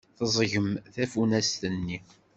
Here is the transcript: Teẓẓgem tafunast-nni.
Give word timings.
Teẓẓgem 0.17 0.67
tafunast-nni. 0.93 1.97